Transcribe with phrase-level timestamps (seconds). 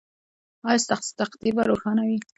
[0.67, 2.17] ایا ستاسو تقدیر به روښانه وي؟